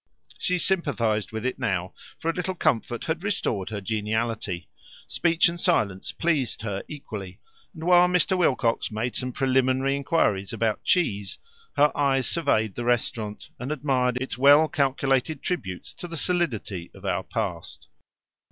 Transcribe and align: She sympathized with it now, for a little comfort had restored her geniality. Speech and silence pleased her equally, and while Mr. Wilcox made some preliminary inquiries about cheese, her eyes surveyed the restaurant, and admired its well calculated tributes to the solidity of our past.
She 0.39 0.57
sympathized 0.57 1.31
with 1.31 1.45
it 1.45 1.59
now, 1.59 1.93
for 2.17 2.31
a 2.31 2.33
little 2.33 2.55
comfort 2.55 3.05
had 3.05 3.21
restored 3.23 3.69
her 3.69 3.81
geniality. 3.81 4.67
Speech 5.05 5.47
and 5.47 5.59
silence 5.59 6.11
pleased 6.11 6.63
her 6.63 6.81
equally, 6.87 7.39
and 7.75 7.83
while 7.83 8.07
Mr. 8.07 8.35
Wilcox 8.35 8.89
made 8.89 9.15
some 9.15 9.31
preliminary 9.31 9.95
inquiries 9.95 10.53
about 10.53 10.83
cheese, 10.83 11.37
her 11.77 11.95
eyes 11.95 12.27
surveyed 12.27 12.73
the 12.73 12.83
restaurant, 12.83 13.51
and 13.59 13.71
admired 13.71 14.17
its 14.19 14.39
well 14.39 14.67
calculated 14.67 15.43
tributes 15.43 15.93
to 15.93 16.07
the 16.07 16.17
solidity 16.17 16.89
of 16.95 17.05
our 17.05 17.21
past. 17.21 17.87